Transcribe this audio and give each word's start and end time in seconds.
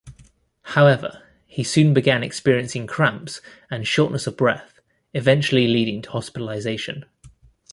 However, 0.63 1.21
he 1.45 1.63
soon 1.63 1.93
began 1.93 2.23
experiencing 2.23 2.87
cramps 2.87 3.39
and 3.69 3.87
shortness 3.87 4.25
of 4.25 4.35
breath, 4.35 4.79
eventually 5.13 5.67
leading 5.67 6.01
to 6.01 6.09
hospitalization. 6.09 7.05